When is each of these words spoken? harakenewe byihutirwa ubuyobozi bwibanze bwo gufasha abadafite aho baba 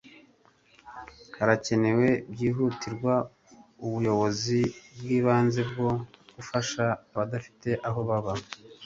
harakenewe 1.37 2.07
byihutirwa 2.33 3.13
ubuyobozi 3.85 4.59
bwibanze 4.97 5.61
bwo 5.71 5.89
gufasha 6.35 6.83
abadafite 7.13 7.69
aho 7.87 7.99
baba 8.09 8.33